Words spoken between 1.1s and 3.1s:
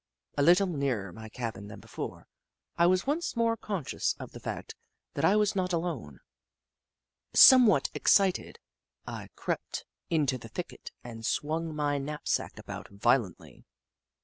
my cabin than before, I was